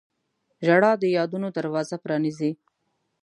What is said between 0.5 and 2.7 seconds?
•ژړا د یادونو دروازه پرانیزي.